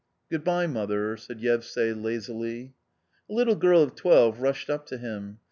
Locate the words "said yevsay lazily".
1.15-2.73